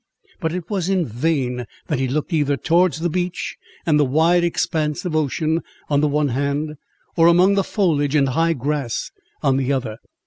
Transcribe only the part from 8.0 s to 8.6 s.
and high